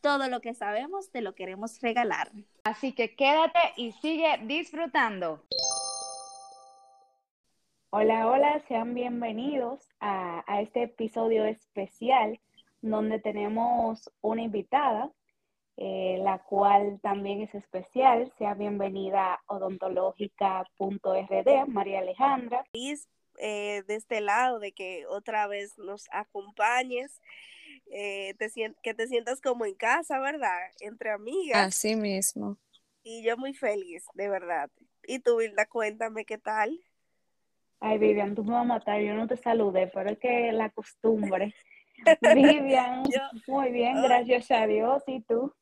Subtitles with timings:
[0.00, 2.30] Todo lo que sabemos te lo queremos regalar.
[2.64, 5.42] Así que quédate y sigue disfrutando.
[7.90, 12.38] Hola, hola, sean bienvenidos a, este episodio especial
[12.82, 15.10] donde tenemos una invitada,
[15.76, 18.30] eh, la cual también es especial.
[18.38, 22.64] Sea bienvenida a odontológica.rd, María Alejandra.
[23.38, 27.22] Eh, de este lado, de que otra vez nos acompañes
[27.90, 28.50] eh, te
[28.82, 30.58] que te sientas como en casa, ¿verdad?
[30.80, 31.66] Entre amigas.
[31.66, 32.58] Así mismo.
[33.02, 34.70] Y yo muy feliz, de verdad.
[35.04, 36.80] Y tú, Hilda, cuéntame qué tal.
[37.78, 40.70] Ay, Vivian, tú me vas a matar, yo no te saludé, pero es que la
[40.70, 41.54] costumbre.
[42.34, 43.04] Vivian,
[43.46, 45.54] muy bien, gracias a Dios, ¿y tú?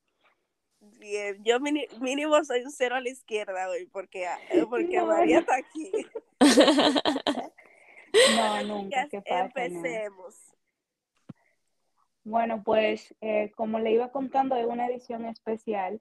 [0.98, 4.26] Bien, yo mínimo soy un cero a la izquierda hoy, porque,
[4.70, 5.92] porque María está aquí.
[8.36, 9.64] no, nunca, ¿qué pasa?
[9.64, 10.53] Empecemos.
[12.24, 16.00] Bueno, pues eh, como le iba contando, es una edición especial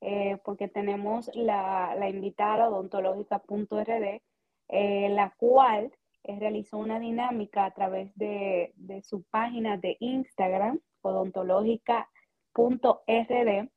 [0.00, 4.20] eh, porque tenemos la, la invitada odontológica.rd,
[4.68, 13.68] eh, la cual realizó una dinámica a través de, de su página de Instagram, odontológica.rd,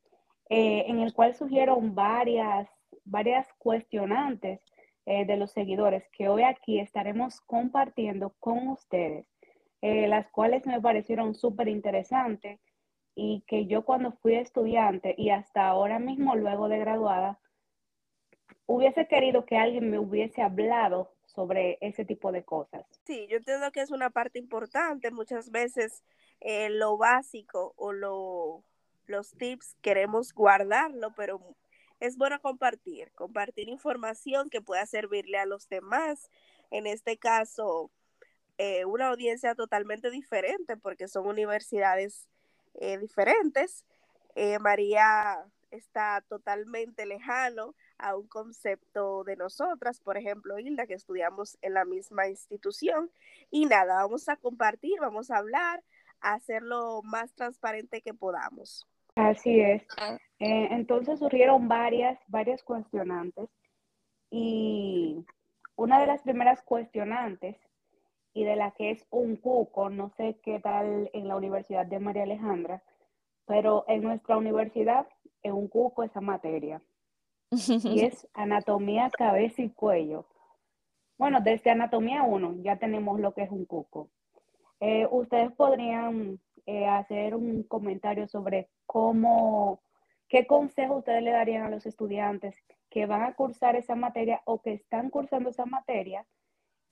[0.49, 2.69] en el cual surgieron varias,
[3.05, 4.61] varias cuestionantes
[5.05, 9.27] de los seguidores que hoy aquí estaremos compartiendo con ustedes.
[9.81, 12.59] Eh, las cuales me parecieron súper interesantes
[13.13, 17.39] y que yo cuando fui estudiante y hasta ahora mismo luego de graduada,
[18.65, 22.85] hubiese querido que alguien me hubiese hablado sobre ese tipo de cosas.
[23.05, 25.11] Sí, yo entiendo que es una parte importante.
[25.11, 26.03] Muchas veces
[26.39, 28.63] eh, lo básico o lo,
[29.05, 31.39] los tips queremos guardarlo, pero
[31.99, 36.29] es bueno compartir, compartir información que pueda servirle a los demás.
[36.69, 37.91] En este caso,
[38.57, 42.27] eh, una audiencia totalmente diferente porque son universidades
[42.73, 43.85] eh, diferentes.
[44.35, 45.37] Eh, María
[45.69, 51.85] está totalmente lejano a un concepto de nosotras, por ejemplo, Hilda, que estudiamos en la
[51.85, 53.11] misma institución.
[53.51, 55.83] Y nada, vamos a compartir, vamos a hablar,
[56.19, 58.87] a hacerlo más transparente que podamos.
[59.15, 59.83] Así es.
[60.39, 63.49] entonces surgieron varias, varias cuestionantes
[64.29, 65.25] y
[65.75, 67.55] una de las primeras cuestionantes
[68.37, 71.99] y de la que es un cuco, no sé qué tal en la Universidad de
[71.99, 72.83] María Alejandra,
[73.47, 75.07] pero en nuestra universidad
[75.41, 76.79] es un cuco esa materia.
[77.49, 77.51] Y
[78.05, 80.27] es anatomía, cabeza y cuello.
[81.17, 84.11] Bueno, desde anatomía 1 ya tenemos lo que es un cuco.
[84.81, 89.81] Eh, ustedes podrían eh, hacer un comentario sobre cómo,
[90.27, 92.55] qué consejo ustedes le darían a los estudiantes
[92.91, 96.27] que van a cursar esa materia o que están cursando esa materia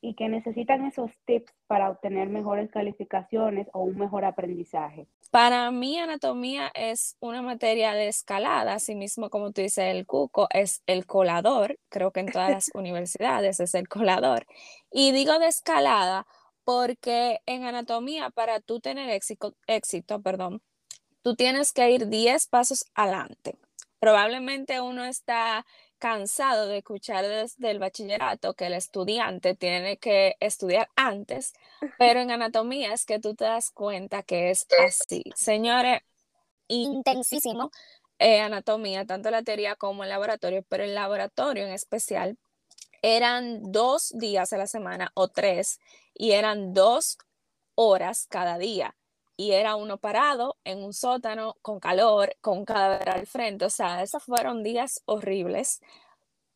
[0.06, 5.08] y que necesitan esos tips para obtener mejores calificaciones o un mejor aprendizaje?
[5.32, 10.48] Para mí, anatomía es una materia de escalada, así mismo como tú dices, el cuco
[10.52, 14.46] es el colador, creo que en todas las universidades es el colador.
[14.92, 16.28] Y digo de escalada
[16.64, 20.62] porque en anatomía, para tú tener éxito, éxito perdón,
[21.24, 23.58] tú tienes que ir 10 pasos adelante.
[24.00, 25.66] Probablemente uno está
[26.00, 31.54] cansado de escuchar desde el bachillerato que el estudiante tiene que estudiar antes,
[31.98, 35.24] pero en anatomía es que tú te das cuenta que es así.
[35.36, 36.02] Señores,
[36.68, 37.72] intensísimo
[38.20, 42.38] eh, anatomía, tanto la teoría como el laboratorio, pero el laboratorio en especial
[43.02, 45.80] eran dos días a la semana o tres
[46.14, 47.18] y eran dos
[47.76, 48.96] horas cada día
[49.38, 53.66] y era uno parado en un sótano con calor, con un cadáver al frente.
[53.66, 55.82] O sea, esos fueron días horribles.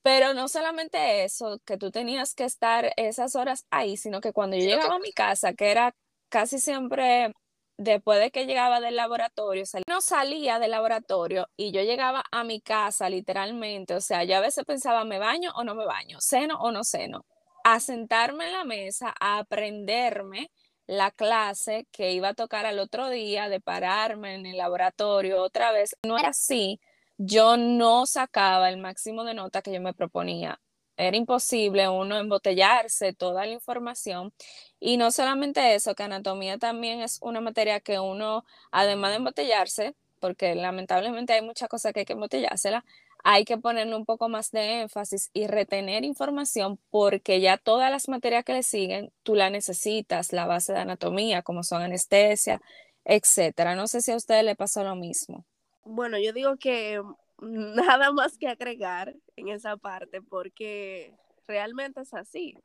[0.01, 4.55] Pero no solamente eso, que tú tenías que estar esas horas ahí, sino que cuando
[4.57, 5.93] yo llegaba a mi casa, que era
[6.29, 7.33] casi siempre
[7.77, 12.61] después de que llegaba del laboratorio, no salía del laboratorio y yo llegaba a mi
[12.61, 16.17] casa literalmente, o sea, yo a veces pensaba, ¿me baño o no me baño?
[16.21, 17.25] ¿Ceno o no ceno?
[17.63, 20.51] A sentarme en la mesa, a aprenderme
[20.89, 25.71] la clase que iba a tocar al otro día, de pararme en el laboratorio otra
[25.71, 25.95] vez.
[26.03, 26.81] No era así,
[27.17, 30.59] yo no sacaba el máximo de nota que yo me proponía.
[30.97, 34.33] Era imposible uno embotellarse toda la información.
[34.79, 39.95] Y no solamente eso, que anatomía también es una materia que uno, además de embotellarse,
[40.19, 42.83] porque lamentablemente hay muchas cosas que hay que embotellársela,
[43.23, 48.07] hay que ponerle un poco más de énfasis y retener información porque ya todas las
[48.07, 52.61] materias que le siguen, tú la necesitas, la base de anatomía, como son anestesia,
[53.03, 53.75] etcétera.
[53.75, 55.45] No sé si a ustedes le pasó lo mismo.
[55.83, 57.01] Bueno, yo digo que
[57.41, 61.13] nada más que agregar en esa parte porque
[61.47, 62.55] realmente es así.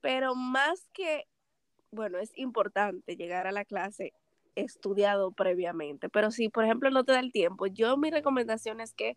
[0.00, 1.24] Pero más que,
[1.90, 4.12] bueno, es importante llegar a la clase
[4.54, 8.92] estudiado previamente, pero si por ejemplo no te da el tiempo, yo mi recomendación es
[8.92, 9.16] que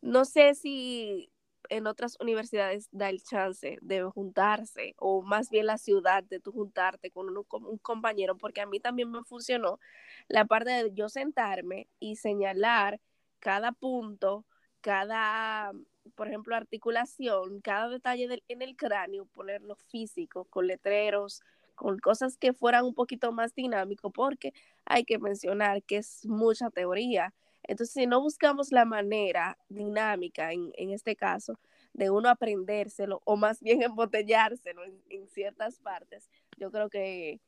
[0.00, 1.30] no sé si
[1.68, 6.52] en otras universidades da el chance de juntarse o más bien la ciudad de tú
[6.52, 9.80] juntarte con un, un, compañero, porque a mí también me funcionó
[10.28, 13.00] la parte de yo sentarme y señalar
[13.40, 14.44] cada punto,
[14.80, 15.72] cada,
[16.14, 21.42] por ejemplo, articulación, cada detalle en el cráneo, ponerlo físico, con letreros,
[21.74, 24.52] con cosas que fueran un poquito más dinámico, porque
[24.84, 27.34] hay que mencionar que es mucha teoría
[27.66, 31.58] entonces, si no buscamos la manera dinámica, en, este caso,
[31.92, 37.40] de uno aprendérselo o más bien embotellárselo en, ciertas partes, yo creo que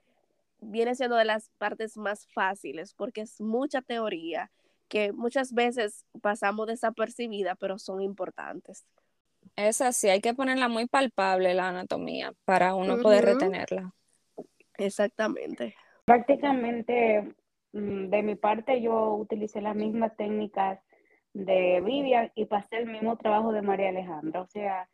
[0.60, 4.50] viene siendo de las partes más fáciles porque es mucha teoría
[4.88, 8.84] que muchas veces pasamos desapercibida, pero son importantes.
[9.54, 13.92] Es así, hay que ponerla muy palpable la anatomía para uno poder retenerla.
[14.78, 15.74] Exactamente.
[16.04, 17.34] Prácticamente
[17.72, 20.80] de mi parte, yo utilicé las mismas técnicas
[21.34, 24.40] de Vivian y pasé el mismo trabajo de María Alejandra.
[24.40, 24.88] O sea,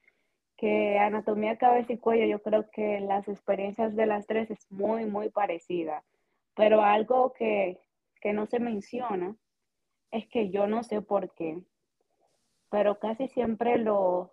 [0.56, 5.06] que anatomía, cabeza y cuello, yo creo que las experiencias de las tres es muy,
[5.06, 6.04] muy parecida.
[6.54, 7.80] Pero algo que,
[8.20, 9.36] que no se menciona
[10.10, 11.62] es que yo no sé por qué,
[12.70, 14.30] pero casi siempre los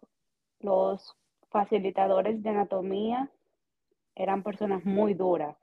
[1.50, 3.30] facilitadores de anatomía
[4.16, 5.58] eran personas muy duras.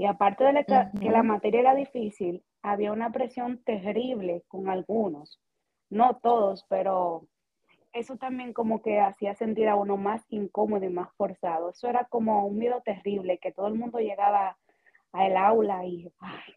[0.00, 5.38] Y aparte de que la materia era difícil, había una presión terrible con algunos.
[5.90, 7.28] No todos, pero
[7.92, 11.68] eso también como que hacía sentir a uno más incómodo y más forzado.
[11.68, 14.56] Eso era como un miedo terrible, que todo el mundo llegaba
[15.12, 16.10] al aula y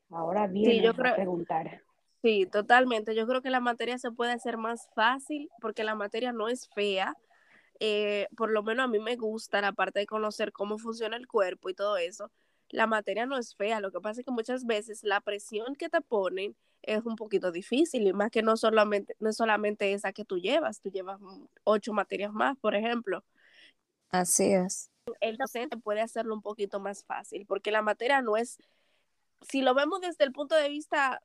[0.10, 1.81] ahora viene a preguntar.
[2.22, 3.13] Sí, totalmente.
[3.13, 6.69] Yo creo que la materia se puede hacer más fácil porque la materia no es
[6.74, 7.13] fea.
[7.81, 11.28] Eh, por lo menos a mí me gusta la parte de conocer cómo funciona el
[11.28, 12.31] cuerpo y todo eso
[12.74, 15.90] la materia no es fea, lo que pasa es que muchas veces la presión que
[15.90, 20.12] te ponen es un poquito difícil y más que no solamente, no es solamente esa
[20.12, 21.20] que tú llevas, tú llevas
[21.64, 23.24] ocho materias más, por ejemplo.
[24.10, 24.90] Así es.
[25.22, 28.58] El docente puede hacerlo un poquito más fácil porque la materia no es,
[29.42, 31.22] si lo vemos desde el punto de vista,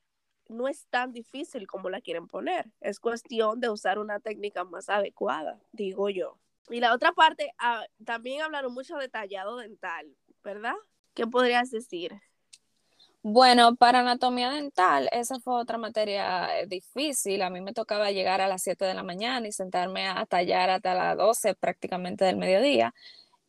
[0.49, 4.91] no es tan difícil como la quieren poner, es cuestión de usar una técnica más
[4.91, 6.39] adecuada, digo yo.
[6.69, 10.15] Y la otra parte, ah, también hablaron mucho de tallado dental,
[10.45, 10.77] ¿verdad?
[11.19, 12.13] ¿Qué podrías decir?
[13.23, 17.43] Bueno, para anatomía dental, esa fue otra materia eh, difícil.
[17.43, 20.71] A mí me tocaba llegar a las 7 de la mañana y sentarme a tallar
[20.71, 22.95] hasta las 12 prácticamente del mediodía.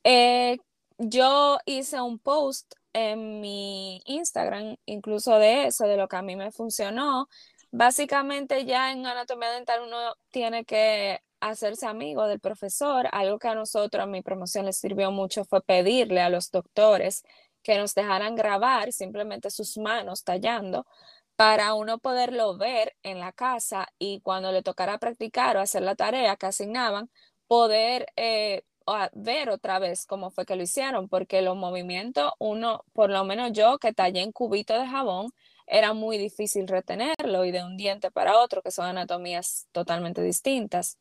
[0.03, 0.57] Eh,
[0.97, 6.35] yo hice un post en mi Instagram, incluso de eso, de lo que a mí
[6.35, 7.27] me funcionó.
[7.69, 13.07] Básicamente ya en anatomía dental uno tiene que hacerse amigo del profesor.
[13.11, 17.23] Algo que a nosotros, a mi promoción les sirvió mucho fue pedirle a los doctores
[17.63, 20.85] que nos dejaran grabar simplemente sus manos tallando
[21.35, 25.95] para uno poderlo ver en la casa y cuando le tocara practicar o hacer la
[25.95, 27.09] tarea que asignaban,
[27.47, 28.63] poder eh,
[29.13, 33.51] ver otra vez cómo fue que lo hicieron, porque los movimientos, uno, por lo menos
[33.53, 35.31] yo que tallé en cubito de jabón,
[35.69, 40.97] era muy difícil retenerlo y de un diente para otro, que son anatomías totalmente distintas.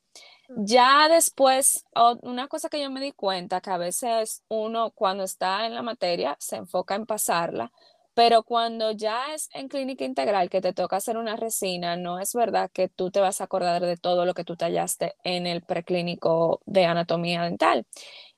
[0.49, 1.85] Ya después,
[2.23, 5.83] una cosa que yo me di cuenta, que a veces uno cuando está en la
[5.83, 7.73] materia se enfoca en pasarla,
[8.15, 12.35] pero cuando ya es en clínica integral que te toca hacer una resina, no es
[12.35, 15.63] verdad que tú te vas a acordar de todo lo que tú tallaste en el
[15.63, 17.87] preclínico de anatomía dental.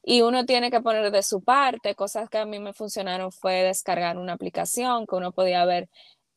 [0.02, 3.62] Y uno tiene que poner de su parte, cosas que a mí me funcionaron fue
[3.62, 5.88] descargar una aplicación que uno podía ver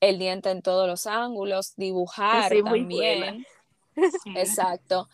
[0.10, 3.46] el diente en todos los ángulos, dibujar también.
[4.36, 5.08] Exacto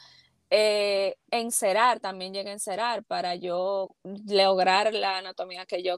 [0.50, 3.89] eh, encerar, también llegué a encerar para yo
[4.27, 5.98] lograr la anatomía que yo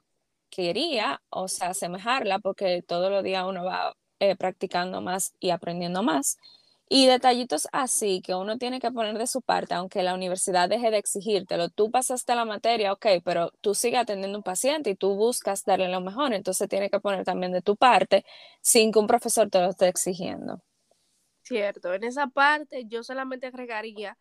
[0.50, 6.04] quería, o sea, asemejarla, porque todos los días uno va eh, practicando más y aprendiendo
[6.04, 6.38] más.
[6.94, 10.92] Y detallitos así que uno tiene que poner de su parte, aunque la universidad deje
[10.92, 11.70] de exigírtelo.
[11.70, 15.64] Tú pasaste la materia, ok, pero tú sigues atendiendo a un paciente y tú buscas
[15.64, 18.26] darle lo mejor, entonces tiene que poner también de tu parte
[18.62, 20.62] sin que un profesor te lo esté exigiendo.
[21.44, 24.18] Cierto, en esa parte yo solamente agregaría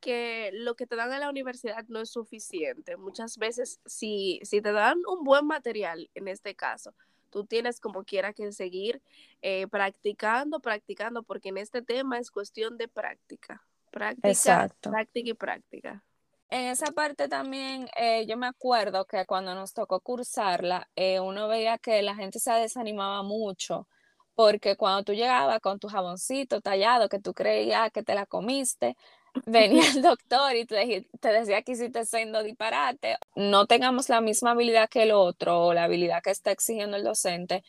[0.00, 2.96] que lo que te dan en la universidad no es suficiente.
[2.96, 6.94] Muchas veces, si, si te dan un buen material, en este caso,
[7.34, 9.02] tú tienes como quiera que seguir
[9.42, 13.60] eh, practicando, practicando, porque en este tema es cuestión de práctica.
[13.90, 16.04] Práctica, práctica y práctica.
[16.48, 21.48] En esa parte también eh, yo me acuerdo que cuando nos tocó cursarla, eh, uno
[21.48, 23.88] veía que la gente se desanimaba mucho
[24.36, 28.96] porque cuando tú llegabas con tu jaboncito tallado que tú creías que te la comiste,
[29.46, 34.52] venía el doctor y te, te decía que hiciste siendo disparate, no tengamos la misma
[34.52, 37.62] habilidad que el otro o la habilidad que está exigiendo el docente,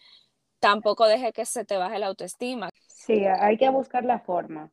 [0.60, 2.70] tampoco deje que se te baje la autoestima.
[2.88, 4.72] Sí, hay que buscar la forma,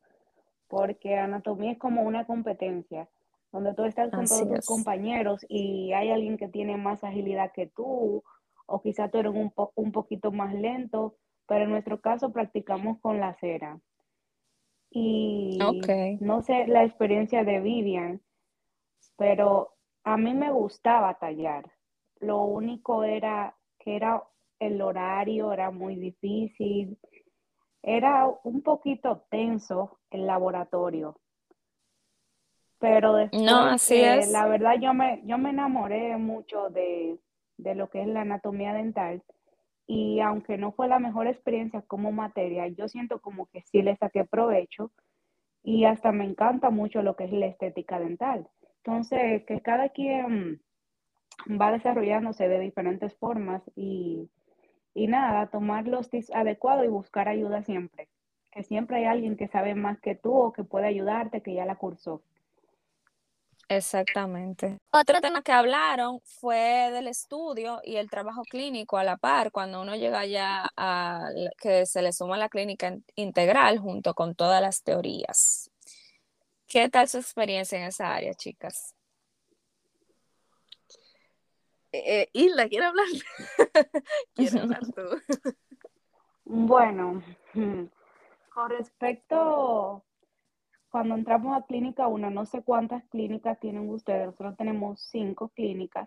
[0.69, 3.09] porque anatomía es como una competencia,
[3.53, 7.67] donde tú estás con todos tus compañeros y hay alguien que tiene más agilidad que
[7.67, 8.23] tú,
[8.67, 13.21] o quizá tú eres un, un poquito más lento, pero en nuestro caso practicamos con
[13.21, 13.79] la cera.
[14.95, 15.59] Y
[16.21, 18.21] no sé la experiencia de Vivian,
[19.17, 21.65] pero a mí me gustaba tallar.
[22.21, 24.23] Lo único era que era
[24.59, 26.99] el horario, era muy difícil,
[27.83, 31.19] era un poquito tenso el laboratorio.
[32.79, 34.31] Pero después, no, así es.
[34.31, 37.19] la verdad yo me, yo me enamoré mucho de,
[37.57, 39.23] de lo que es la anatomía dental
[39.95, 43.95] y aunque no fue la mejor experiencia como materia, yo siento como que sí le
[43.97, 44.91] saqué provecho
[45.63, 48.49] y hasta me encanta mucho lo que es la estética dental.
[48.79, 50.63] Entonces, que cada quien
[51.47, 54.31] va desarrollándose de diferentes formas y,
[54.95, 58.09] y nada, tomar los tips adecuados y buscar ayuda siempre.
[58.51, 61.67] Que siempre hay alguien que sabe más que tú o que puede ayudarte, que ya
[61.67, 62.23] la cursó.
[63.77, 64.79] Exactamente.
[64.91, 69.81] Otro tema que hablaron fue del estudio y el trabajo clínico a la par, cuando
[69.81, 74.83] uno llega ya a que se le suma la clínica integral junto con todas las
[74.83, 75.71] teorías.
[76.67, 78.95] ¿Qué tal su experiencia en esa área, chicas?
[81.93, 83.07] Eh, Isla, ¿quiere hablar?
[84.35, 85.03] Quiero hablar tú.
[86.45, 87.23] bueno,
[88.55, 90.05] con respecto
[90.93, 96.07] cuando entramos a clínica 1, no sé cuántas clínicas tienen ustedes, nosotros tenemos cinco clínicas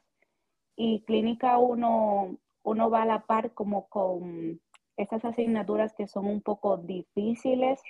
[0.76, 4.62] y clínica 1, uno va a la par como con
[4.96, 7.82] esas asignaturas que son un poco difíciles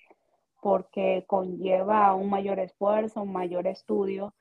[0.62, 4.34] porque conlleva un mayor esfuerzo, un mayor estudio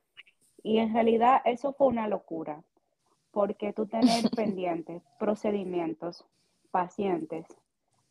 [0.62, 2.62] y en realidad eso fue una locura
[3.32, 6.25] porque tú tener pendientes, procedimientos,
[6.70, 7.46] pacientes,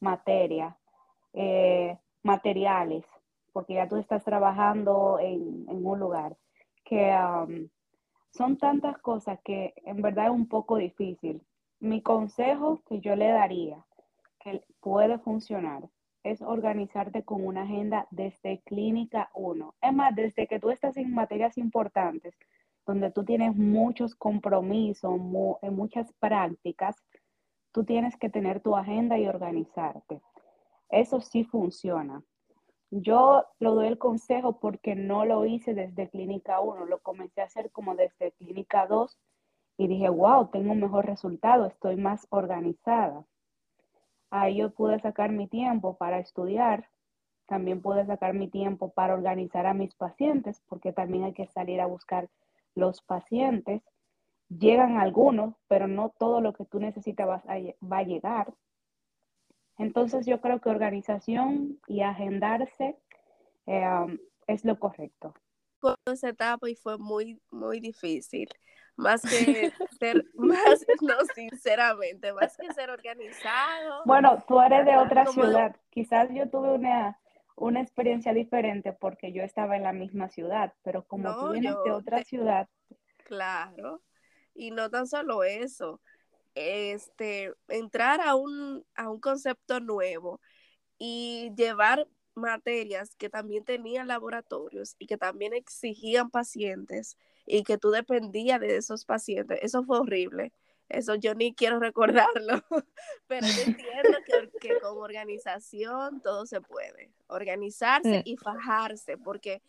[0.02, 0.76] materia,
[1.32, 3.06] eh, materiales,
[3.54, 6.36] porque ya tú estás trabajando en, un lugar,
[6.84, 7.70] que um,
[8.32, 11.42] son tantas cosas que en verdad es un poco difícil.
[11.80, 13.86] Mi consejo que yo le daría,
[14.40, 15.88] que puede funcionar,
[16.24, 19.76] es organizarte con una agenda desde clínica 1.
[19.82, 22.36] Es más, desde que tú estás en materias importantes,
[22.86, 25.14] donde tú tienes muchos compromisos,
[25.62, 26.96] en muchas prácticas,
[27.72, 30.22] tú tienes que tener tu agenda y organizarte.
[30.90, 32.24] Eso sí funciona.
[32.96, 37.46] Yo lo doy el consejo porque no lo hice desde clínica 1, lo comencé a
[37.46, 39.18] hacer como desde clínica 2
[39.78, 43.26] y dije, wow, tengo un mejor resultado, estoy más organizada.
[44.30, 46.88] Ahí yo pude sacar mi tiempo para estudiar,
[47.48, 51.82] también pude sacar mi tiempo para organizar a mis pacientes, porque también hay que salir
[51.82, 52.30] a buscar
[52.76, 53.82] los pacientes.
[54.50, 57.44] Llegan algunos, pero no todo lo que tú necesitas va
[57.98, 58.54] a llegar.
[59.78, 62.98] Entonces yo creo que organización y agendarse
[63.66, 65.34] eh, um, es lo correcto.
[65.80, 68.48] Por esa etapa y fue muy, muy difícil.
[68.96, 74.04] Más que ser, más, no, sinceramente, más que ser organizado.
[74.06, 75.76] Bueno, tú eres de otra ciudad.
[75.90, 77.20] Quizás yo tuve una,
[77.56, 81.92] una experiencia diferente porque yo estaba en la misma ciudad, pero como tú vienes de
[81.92, 82.70] otra ciudad.
[83.26, 84.02] Claro,
[84.54, 86.02] y no tan solo eso,
[86.56, 90.42] este, entrar a un, a un concepto nuevo
[90.98, 97.92] y llevar materias que también tenían laboratorios y que también exigían pacientes y que tú
[97.92, 100.52] dependías de esos pacientes, eso fue horrible.
[100.90, 102.64] Eso yo ni quiero recordarlo,
[103.28, 107.12] pero yo entiendo que, que con organización todo se puede.
[107.28, 109.62] Organizarse y fajarse, porque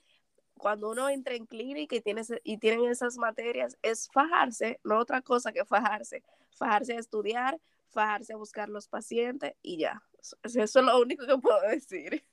[0.58, 2.22] cuando uno entra en clínica y, tiene,
[2.60, 6.22] tienen esas materias, es fajarse, no otra cosa que fajarse.
[6.56, 7.58] Fajarse a estudiar,
[7.88, 10.02] fajarse a buscar los pacientes y ya.
[10.20, 12.24] Eso, es lo único que puedo decir.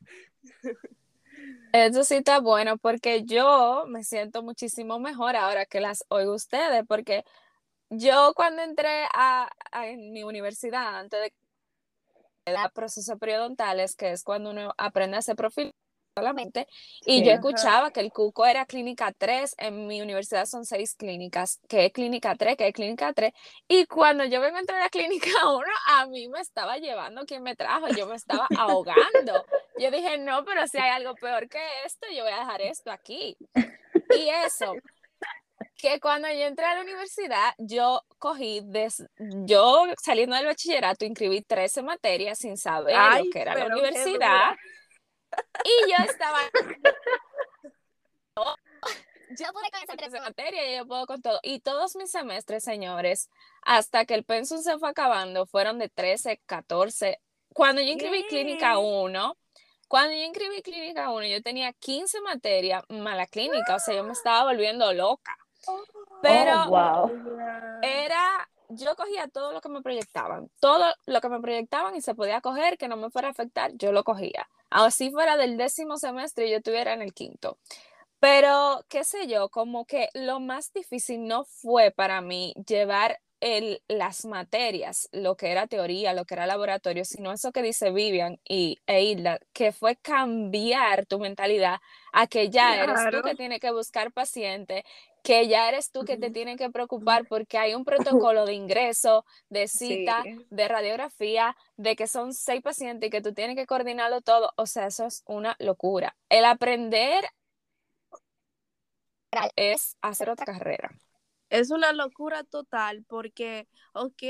[1.73, 6.85] Eso sí está bueno porque yo me siento muchísimo mejor ahora que las oigo ustedes,
[6.87, 7.25] porque
[7.89, 11.33] yo cuando entré a, en mi universidad, antes de
[12.45, 15.73] el proceso periodontales, que es cuando uno aprende a hacer profil
[16.15, 16.67] solamente.
[17.05, 21.59] Y yo escuchaba que el cuco era clínica 3, en mi universidad son seis clínicas,
[21.69, 23.31] que es clínica 3, que es clínica 3.
[23.67, 27.25] Y cuando yo vengo a entrar a la clínica 1, a mí me estaba llevando
[27.25, 29.45] quien me trajo, yo me estaba ahogando.
[29.79, 32.91] Yo dije, no, pero si hay algo peor que esto, yo voy a dejar esto
[32.91, 33.37] aquí.
[33.55, 34.73] Y eso,
[35.77, 41.41] que cuando yo entré a la universidad, yo cogí, des, yo saliendo del bachillerato, inscribí
[41.41, 44.55] 13 materias sin saber lo que era la universidad.
[45.63, 46.39] Y yo estaba...
[49.37, 51.39] yo pude con esa 13 materias y yo puedo con todo.
[51.43, 53.29] Y todos mis semestres, señores,
[53.61, 57.19] hasta que el pensum se fue acabando, fueron de 13, 14.
[57.53, 59.37] Cuando yo inscribí Clínica 1,
[59.87, 64.13] cuando yo inscribí Clínica 1, yo tenía 15 materias mala clínica, o sea, yo me
[64.13, 65.37] estaba volviendo loca.
[66.21, 67.11] Pero Oh,
[67.81, 72.15] era, yo cogía todo lo que me proyectaban, todo lo que me proyectaban y se
[72.15, 74.47] podía coger, que no me fuera a afectar, yo lo cogía.
[74.71, 77.59] Así fuera del décimo semestre, yo estuviera en el quinto.
[78.19, 83.81] Pero, qué sé yo, como que lo más difícil no fue para mí llevar el,
[83.87, 88.39] las materias, lo que era teoría, lo que era laboratorio, sino eso que dice Vivian
[88.47, 91.79] y e Hilda, que fue cambiar tu mentalidad
[92.13, 94.85] a que ya eres tú que tienes que buscar paciente,
[95.23, 97.85] que ya eres tú que te tienes que preocupar porque hay un
[98.25, 100.45] protocolo de ingreso, de cita, Sí.
[100.49, 104.51] de radiografía, de que son seis pacientes y que tú tienes que coordinarlo todo.
[104.57, 106.15] O sea, eso es una locura.
[106.29, 107.25] El aprender
[109.55, 110.91] es hacer otra carrera.
[111.49, 114.23] Es una locura total porque, ok,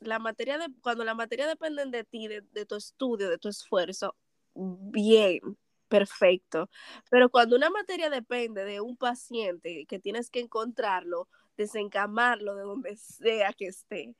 [0.00, 3.48] la materia de, cuando la materia depende de ti, de, de tu estudio, de tu
[3.48, 4.14] esfuerzo,
[4.54, 5.40] bien,
[5.88, 6.68] perfecto.
[7.10, 12.96] Pero cuando una materia depende de un paciente que tienes que encontrarlo, desencamarlo de donde
[12.96, 14.14] sea que esté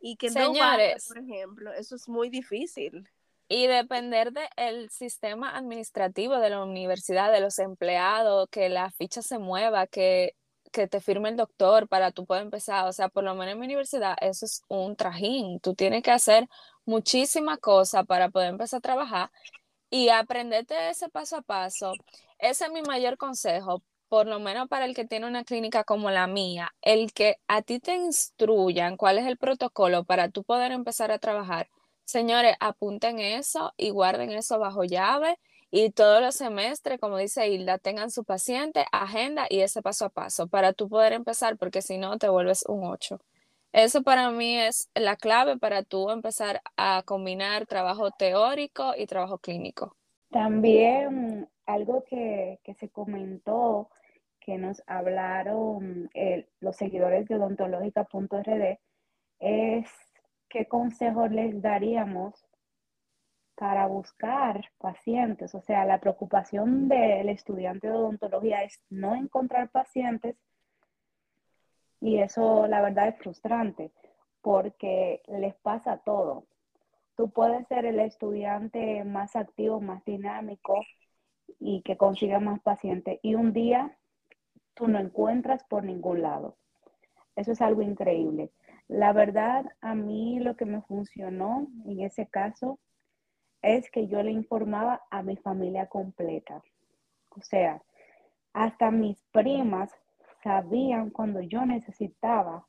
[0.00, 3.08] y que no vaya, por ejemplo, eso es muy difícil.
[3.48, 9.38] Y depender del sistema administrativo de la universidad, de los empleados, que la ficha se
[9.38, 10.36] mueva, que,
[10.70, 12.86] que te firme el doctor para tú poder empezar.
[12.88, 15.60] O sea, por lo menos en mi universidad eso es un trajín.
[15.60, 16.48] Tú tienes que hacer
[16.86, 19.30] muchísimas cosas para poder empezar a trabajar
[19.92, 21.92] y aprenderte ese paso a paso.
[22.38, 26.10] Ese es mi mayor consejo, por lo menos para el que tiene una clínica como
[26.10, 30.72] la mía, el que a ti te instruyan cuál es el protocolo para tú poder
[30.72, 31.68] empezar a trabajar.
[32.06, 35.38] Señores, apunten eso y guarden eso bajo llave
[35.70, 40.08] y todos los semestres, como dice Hilda, tengan su paciente, agenda y ese paso a
[40.08, 43.20] paso para tú poder empezar, porque si no te vuelves un 8.
[43.72, 49.38] Eso para mí es la clave para tú empezar a combinar trabajo teórico y trabajo
[49.38, 49.96] clínico.
[50.30, 53.88] También algo que, que se comentó,
[54.40, 58.78] que nos hablaron eh, los seguidores de odontológica.rd,
[59.38, 59.90] es
[60.48, 62.34] qué consejos les daríamos
[63.54, 65.54] para buscar pacientes.
[65.54, 70.36] O sea, la preocupación del estudiante de odontología es no encontrar pacientes
[72.02, 73.92] y eso la verdad es frustrante
[74.42, 76.46] porque les pasa todo.
[77.16, 80.74] Tú puedes ser el estudiante más activo, más dinámico
[81.60, 83.96] y que consiga más pacientes y un día
[84.74, 86.56] tú no encuentras por ningún lado.
[87.36, 88.50] Eso es algo increíble.
[88.88, 92.80] La verdad, a mí lo que me funcionó en ese caso
[93.62, 96.62] es que yo le informaba a mi familia completa.
[97.30, 97.80] O sea,
[98.52, 99.92] hasta mis primas
[100.42, 102.66] sabían cuando yo necesitaba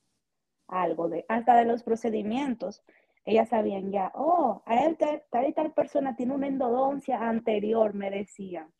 [0.68, 2.84] algo, de, hasta de los procedimientos.
[3.26, 8.10] Ellas sabían ya, oh, a él tal, y tal persona tiene una endodoncia anterior, me
[8.10, 8.74] decían.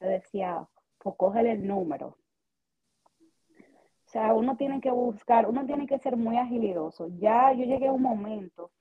[0.00, 2.16] Yo decía, pues cógele el número.
[3.58, 7.08] O sea, uno tiene que buscar, uno tiene que ser muy agilidoso.
[7.18, 8.72] Ya yo llegué a un momento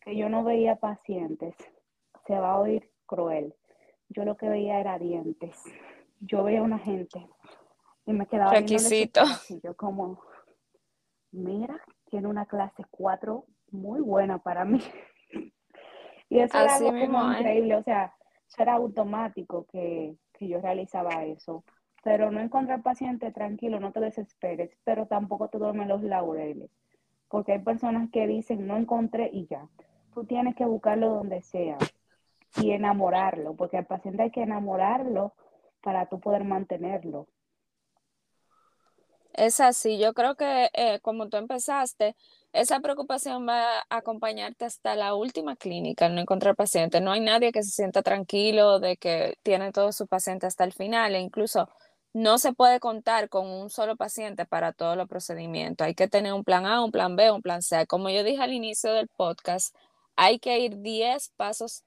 [0.00, 1.54] que yo no veía pacientes.
[2.26, 3.54] Se va a oír cruel.
[4.08, 5.62] Yo lo que veía era dientes.
[6.20, 7.26] Yo veía una gente
[8.10, 9.22] y me quedaba Requisito.
[9.48, 10.20] Y yo como,
[11.30, 14.80] mira, tiene una clase 4 muy buena para mí.
[16.28, 17.38] y eso era algo como es.
[17.38, 17.76] increíble.
[17.76, 18.14] O sea,
[18.48, 21.64] eso era automático que, que yo realizaba eso.
[22.02, 26.70] Pero no encontrar paciente, tranquilo, no te desesperes, pero tampoco te duermen los laureles.
[27.28, 29.68] Porque hay personas que dicen, no encontré y ya.
[30.14, 31.78] Tú tienes que buscarlo donde sea
[32.60, 35.34] y enamorarlo, porque al paciente hay que enamorarlo
[35.82, 37.28] para tú poder mantenerlo.
[39.32, 42.16] Es así, yo creo que eh, como tú empezaste,
[42.52, 47.00] esa preocupación va a acompañarte hasta la última clínica, no encontrar pacientes.
[47.00, 50.72] No hay nadie que se sienta tranquilo de que tiene todo su paciente hasta el
[50.72, 51.68] final e incluso
[52.12, 55.86] no se puede contar con un solo paciente para todos los procedimientos.
[55.86, 57.86] Hay que tener un plan A, un plan B, un plan C.
[57.86, 59.74] Como yo dije al inicio del podcast,
[60.16, 61.84] hay que ir 10 pasos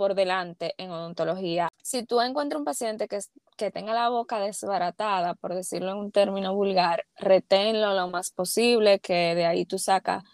[0.00, 1.68] por delante en odontología.
[1.82, 3.18] Si tú encuentras un paciente que,
[3.58, 8.98] que tenga la boca desbaratada, por decirlo en un término vulgar, reténlo lo más posible,
[9.00, 10.24] que de ahí tú sacas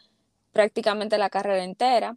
[0.53, 2.17] prácticamente la carrera entera.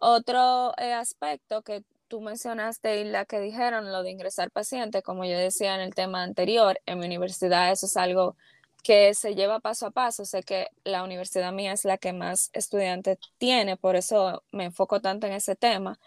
[0.00, 5.24] Otro eh, aspecto que tú mencionaste y la que dijeron, lo de ingresar paciente, como
[5.24, 8.36] yo decía en el tema anterior, en mi universidad eso es algo
[8.84, 10.24] que se lleva paso a paso.
[10.24, 15.00] Sé que la universidad mía es la que más estudiantes tiene, por eso me enfoco
[15.00, 15.98] tanto en ese tema.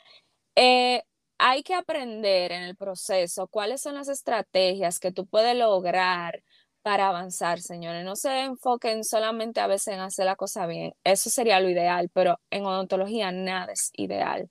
[0.60, 1.04] Eh,
[1.38, 6.44] hay que aprender en el proceso cuáles son las estrategias que tú puedes lograr
[6.82, 8.04] para avanzar, señores.
[8.04, 10.94] No se enfoquen solamente a veces en hacer la cosa bien.
[11.04, 14.48] Eso sería lo ideal, pero en odontología nada es ideal.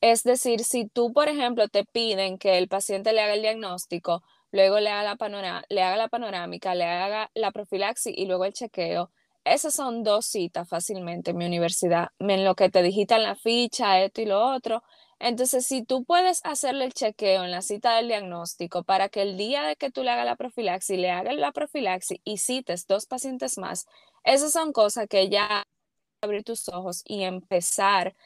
[0.00, 4.22] Es decir, si tú, por ejemplo, te piden que el paciente le haga el diagnóstico,
[4.52, 8.52] luego le haga la, le haga la panorámica, le haga la profilaxis y luego el
[8.54, 9.10] chequeo.
[9.44, 14.00] Esas son dos citas fácilmente en mi universidad, en lo que te digitan la ficha,
[14.02, 14.82] esto y lo otro.
[15.20, 19.36] Entonces, si tú puedes hacerle el chequeo en la cita del diagnóstico para que el
[19.36, 23.04] día de que tú le hagas la profilaxis, le hagas la profilaxis y cites dos
[23.06, 23.86] pacientes más,
[24.24, 25.64] esas son cosas que ya
[26.22, 28.16] abrir tus ojos y empezar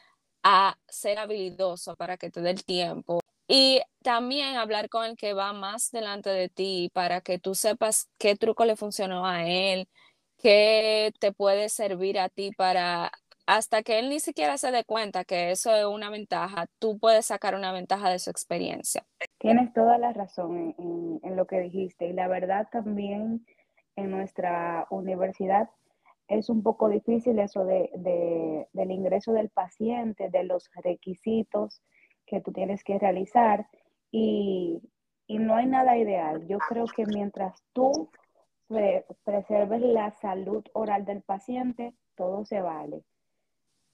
[0.43, 3.19] a ser habilidoso para que te dé el tiempo.
[3.47, 8.09] Y también hablar con el que va más delante de ti para que tú sepas
[8.17, 9.89] qué truco le funcionó a él,
[10.37, 13.11] qué te puede servir a ti para,
[13.45, 17.27] hasta que él ni siquiera se dé cuenta que eso es una ventaja, tú puedes
[17.27, 19.05] sacar una ventaja de su experiencia.
[19.37, 23.45] Tienes toda la razón en, lo que dijiste y la verdad también
[23.95, 25.69] en nuestra universidad
[26.27, 27.89] es un poco difícil eso de,
[28.73, 31.81] del ingreso del paciente, de los requisitos
[32.25, 33.67] que tú tienes que realizar
[34.11, 34.81] y,
[35.27, 36.47] no hay nada ideal.
[36.47, 38.09] Yo creo que mientras tú
[39.23, 43.03] preserves la salud oral del paciente, todo se vale.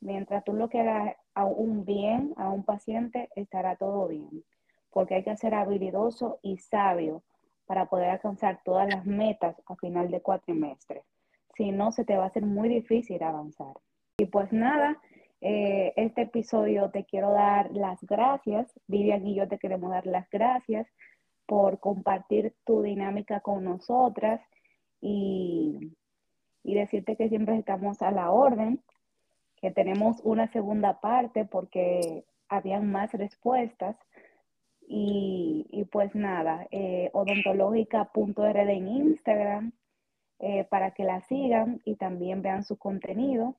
[0.01, 4.43] Mientras tú lo que hagas a un bien a un paciente, estará todo bien.
[4.89, 7.23] Porque hay que ser habilidoso y sabio
[7.65, 11.03] para poder alcanzar todas las metas a final de cuatrimestre.
[11.55, 13.75] Si no, se te va a hacer muy difícil avanzar.
[14.17, 14.99] Y pues nada,
[15.39, 18.73] eh, este episodio te quiero dar las gracias.
[18.87, 20.87] Vivian y yo te queremos dar las gracias
[21.45, 24.41] por compartir tu dinámica con nosotras
[24.99, 25.93] y,
[26.63, 28.81] y decirte que siempre estamos a la orden,
[29.61, 33.95] que tenemos una segunda parte porque habían más respuestas.
[34.87, 39.71] Y, y pues nada, eh, odontológica.rd en Instagram
[40.39, 43.55] eh, para que la sigan y también vean su contenido.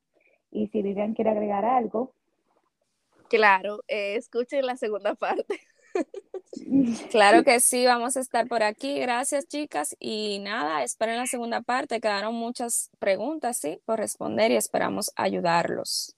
[0.51, 2.12] Y si Vivian quiere agregar algo.
[3.31, 5.61] Claro, eh, escuchen la segunda parte.
[7.11, 8.99] Claro que sí, vamos a estar por aquí.
[8.99, 9.97] Gracias, chicas.
[9.99, 12.01] Y nada, esperen la segunda parte.
[12.01, 16.15] Quedaron muchas preguntas, sí, por responder y esperamos ayudarlos.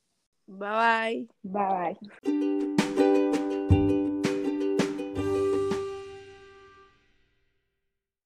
[0.46, 1.28] Bye bye.
[1.42, 2.73] Bye bye.